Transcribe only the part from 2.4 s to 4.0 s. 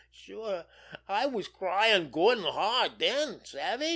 hard den—savvy?